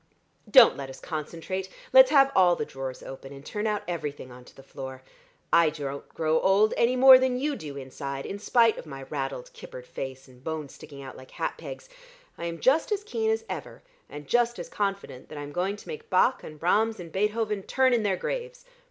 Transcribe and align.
Don't 0.49 0.75
let 0.75 0.89
us 0.89 0.99
concentrate: 0.99 1.69
let's 1.93 2.09
have 2.09 2.31
all 2.35 2.55
the 2.55 2.65
drawers 2.65 3.03
open 3.03 3.31
and 3.31 3.45
turn 3.45 3.67
out 3.67 3.83
everything 3.87 4.31
on 4.31 4.43
to 4.45 4.55
the 4.55 4.63
floor. 4.63 5.03
I 5.53 5.69
don't 5.69 6.09
grow 6.09 6.39
old 6.39 6.73
any 6.75 6.95
more 6.95 7.19
than 7.19 7.37
you 7.37 7.55
do 7.55 7.77
inside, 7.77 8.25
in 8.25 8.39
spite 8.39 8.79
of 8.79 8.87
my 8.87 9.03
raddled, 9.03 9.53
kippered 9.53 9.85
face, 9.85 10.27
and 10.27 10.43
bones 10.43 10.73
sticking 10.73 11.03
out 11.03 11.17
like 11.17 11.29
hat 11.29 11.53
pegs. 11.59 11.87
I 12.35 12.45
am 12.45 12.59
just 12.59 12.91
as 12.91 13.03
keen 13.03 13.29
as 13.29 13.45
ever, 13.47 13.83
and 14.09 14.25
just 14.27 14.57
as 14.57 14.69
confident 14.69 15.29
that 15.29 15.37
I'm 15.37 15.51
going 15.51 15.75
to 15.75 15.87
make 15.87 16.09
Bach 16.09 16.43
and 16.43 16.59
Brahms 16.59 16.99
and 16.99 17.11
Beethoven 17.11 17.61
turn 17.61 17.93
in 17.93 18.01
their 18.01 18.17
graves. 18.17 18.65